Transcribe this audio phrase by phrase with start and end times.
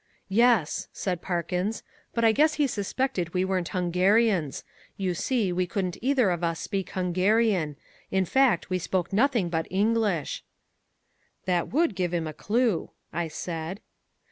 [0.29, 1.83] "Yes," said Parkins,
[2.15, 4.63] "but I guess he suspected we weren't Hungarians.
[4.97, 7.75] You see, we couldn't either of us speak Hungarian.
[8.09, 10.43] In fact we spoke nothing but English."
[11.45, 13.79] "That would give him a clue," I said.